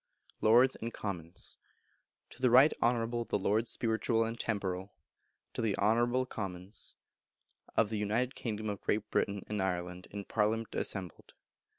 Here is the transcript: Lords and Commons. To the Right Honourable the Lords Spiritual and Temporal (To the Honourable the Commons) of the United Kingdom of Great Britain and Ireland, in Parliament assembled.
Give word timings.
Lords 0.41 0.75
and 0.75 0.91
Commons. 0.91 1.57
To 2.31 2.41
the 2.41 2.49
Right 2.49 2.73
Honourable 2.81 3.23
the 3.23 3.37
Lords 3.37 3.69
Spiritual 3.69 4.23
and 4.23 4.39
Temporal 4.39 4.95
(To 5.53 5.61
the 5.61 5.77
Honourable 5.77 6.21
the 6.21 6.25
Commons) 6.25 6.95
of 7.77 7.89
the 7.89 7.99
United 7.99 8.33
Kingdom 8.33 8.67
of 8.67 8.81
Great 8.81 9.11
Britain 9.11 9.45
and 9.47 9.61
Ireland, 9.61 10.07
in 10.09 10.25
Parliament 10.25 10.73
assembled. 10.73 11.33